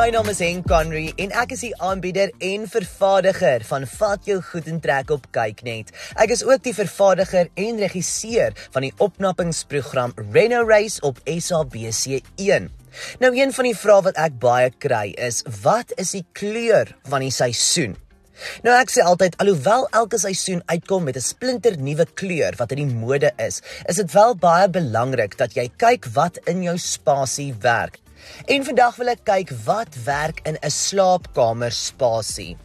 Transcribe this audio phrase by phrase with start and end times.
[0.00, 4.38] My naam is Henk Conry en ek is die aanbieder en vervaardiger van Vat jou
[4.46, 5.90] goed en trek op Kyknet.
[6.16, 12.70] Ek is ook die vervaardiger en regisseur van die opknappingsprogram Reno Race op SABC1.
[13.20, 17.26] Nou een van die vrae wat ek baie kry is: Wat is die kleur van
[17.26, 17.98] die seisoen?
[18.64, 22.88] Nou ek sê altyd alhoewel elke seisoen uitkom met 'n splinter nuwe kleur wat in
[22.88, 27.52] die mode is, is dit wel baie belangrik dat jy kyk wat in jou spasie
[27.60, 28.00] werk.
[28.46, 32.56] En vandag wil ek kyk wat werk in 'n slaapkamer spasie.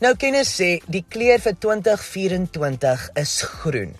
[0.00, 3.94] Nou kenners sê die kleur vir 2024 is groen.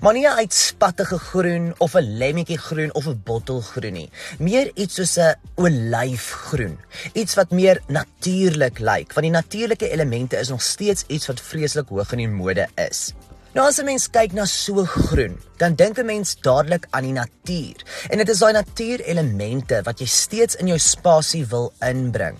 [0.00, 4.10] Maar nie 'n uitspattige groen of 'n lemmetjie groen of 'n bottelgroen nie.
[4.38, 6.78] Meer iets soos 'n olyfgroen.
[7.12, 11.88] Iets wat meer natuurlik lyk, want die natuurlike elemente is nog steeds iets wat vreeslik
[11.88, 13.12] hoog in die mode is.
[13.54, 17.12] Nou as 'n mens kyk na so groen, dan dink 'n mens dadelik aan die
[17.12, 17.78] natuur.
[18.10, 22.36] En dit is daai natuurelemente wat jy steeds in jou spasie wil inbring.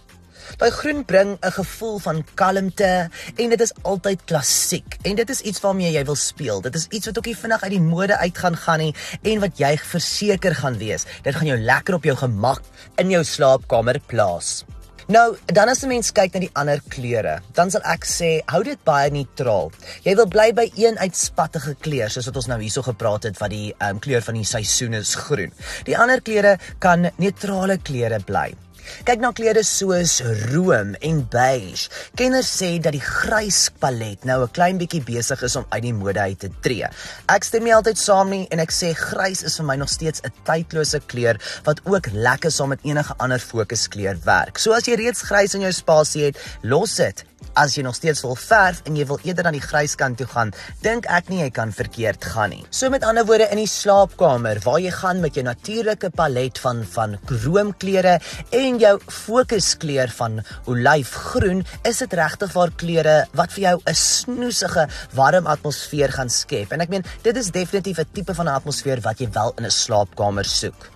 [0.58, 4.96] Daai groen bring 'n gevoel van kalmte en dit is altyd klassiek.
[5.02, 6.60] En dit is iets waarmee jy wil speel.
[6.60, 9.40] Dit is iets wat ook nie vinnig uit die mode uit gaan gaan nie en
[9.40, 11.04] wat jy verseker gaan wees.
[11.22, 12.62] Dit gaan jou lekker op jou gemak
[12.96, 14.64] in jou slaapkamer plaas.
[15.06, 18.62] Nou, dan as 'n mens kyk na die ander kleure, dan sal ek sê hou
[18.62, 19.70] dit baie neutraal.
[20.02, 23.50] Jy wil bly by een uitspattige kleur, soos wat ons nou hierso gepraat het wat
[23.50, 25.52] die um, kleur van die seisoen is groen.
[25.84, 28.63] Die ander kleure kan neutrale kleure bly.
[29.04, 30.20] Kyk na klere soos
[30.52, 31.90] room en beige.
[32.16, 35.92] Kenners sê dat die grys palet nou 'n klein bietjie besig is om uit die
[35.92, 36.86] mode uit te tree.
[37.28, 40.20] Ek stem nie altyd saam nie en ek sê grys is vir my nog steeds
[40.24, 44.58] 'n tydlose kleur wat ook lekker saam met enige ander fokuskleur werk.
[44.58, 48.22] So as jy reeds grys in jou spasie het, los dit As jy nog steeds
[48.24, 50.50] wil verf en jy wil eerder aan die grys kant toe gaan,
[50.82, 52.64] dink ek nie jy kan verkeerd gaan nie.
[52.74, 56.82] So met ander woorde in die slaapkamer waar jy gaan met jou natuurlike palet van
[56.94, 58.16] van kroomkleure
[58.58, 64.88] en jou fokuskleur van olyfgroen, is dit regtig waar kleure wat vir jou 'n snoesige,
[65.14, 66.72] warm atmosfeer gaan skep.
[66.72, 69.64] En ek meen, dit is definitief 'n tipe van 'n atmosfeer wat jy wel in
[69.64, 70.93] 'n slaapkamer soek.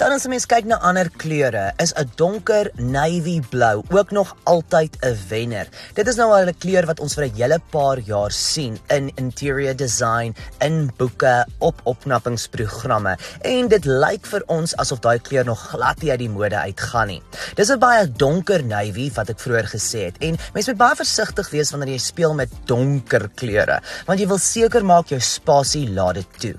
[0.00, 4.32] Dan as jy mens kyk na ander kleure, is 'n donker navy blou ook nog
[4.48, 5.68] altyd 'n wenner.
[5.92, 9.12] Dit is nou al 'n kleur wat ons vir 'n hele paar jaar sien in
[9.16, 15.68] interior design, in boeke, op opknappingsprogramme en dit lyk vir ons asof daai kleur nog
[15.68, 17.22] glad nie uit die mode uitgaan nie.
[17.54, 21.50] Dis 'n baie donker navy wat ek vroeër gesê het en mens moet baie versigtig
[21.50, 26.14] wees wanneer jy speel met donker kleure, want jy wil seker maak jou spasie laat
[26.14, 26.54] dit toe.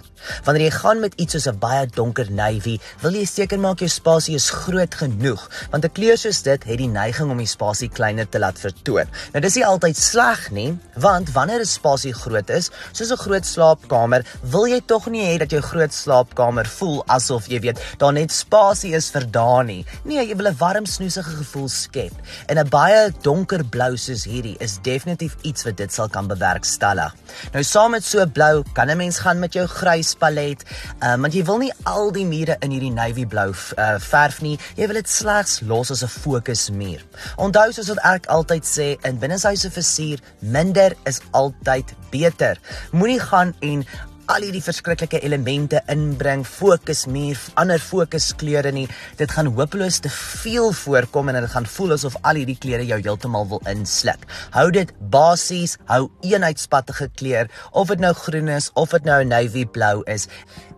[0.45, 3.89] Wanneer jy gaan met iets soos 'n baie donker navy, wil jy seker maak jou
[3.89, 7.89] spasie is groot genoeg, want 'n kleur soos dit het die neiging om die spasie
[7.89, 9.07] kleiner te laat vertoon.
[9.33, 13.45] Nou dis nie altyd sleg nie, want wanneer 'n spasie groot is, soos 'n groot
[13.45, 18.13] slaapkamer, wil jy tog nie hê dat jou groot slaapkamer voel asof jy weet, daar
[18.13, 19.85] net spasie is vir daar nie.
[20.03, 22.13] Nee, jy wil 'n warm, snoesige gevoel skep.
[22.47, 27.13] En 'n baie donker blou soos hierdie is definitief iets wat dit sal kan bewerkstellig.
[27.53, 30.63] Nou saam met so blou, kan 'n mens gaan met jou grys palet,
[31.03, 34.57] uh, want jy wil nie al die mure in hierdie navy blou uh, verf nie.
[34.75, 37.01] Jy wil dit slegs los as 'n fokusmuur.
[37.37, 42.59] Onthou soos wat ek altyd sê, in binneshuise versier, minder is altyd beter.
[42.91, 43.85] Moenie gaan en
[44.31, 48.85] al hierdie verskriklike elemente inbring, fokusmuur, ander fokuskleure nie.
[49.19, 52.99] Dit gaan hopeloos te veel voorkom en dit gaan voel asof al hierdie kleure jou
[53.01, 54.23] heeltemal wil insluk.
[54.55, 59.65] Hou dit basies, hou eenheidspattige kleur, of dit nou groen is of dit nou navy
[59.65, 60.29] blou is.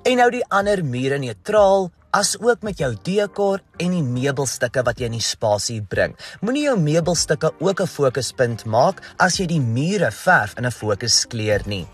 [0.10, 5.00] En hou die ander mure neutraal, as ook met jou dekor en die meubelstukke wat
[5.02, 6.14] jy in die spasie bring.
[6.46, 11.62] Moenie jou meubelstukke ook 'n fokuspunt maak as jy die mure verf in 'n fokuskleur
[11.66, 11.88] nie.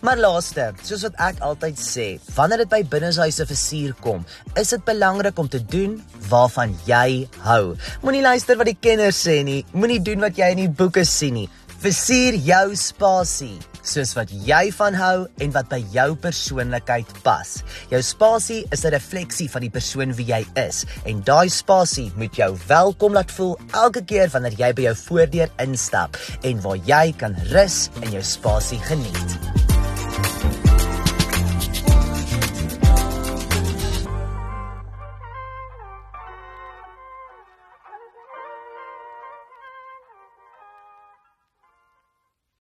[0.00, 4.84] Maar laaste, soos wat ek altyd sê, wanneer dit by binneshuise versier kom, is dit
[4.84, 7.76] belangrik om te doen waarvan jy hou.
[8.02, 11.34] Moenie luister wat die kenners sê nie, moenie doen wat jy in die boeke sien
[11.34, 11.48] nie.
[11.80, 13.58] Versier jou spasie
[13.88, 17.56] soos wat jy van hou en wat by jou persoonlikheid pas.
[17.90, 22.34] Jou spasie is 'n refleksie van die persoon wie jy is en daai spasie moet
[22.36, 27.12] jou welkom laat voel elke keer wanneer jy by jou voordeur instap en waar jy
[27.18, 29.45] kan rus en jou spasie geniet.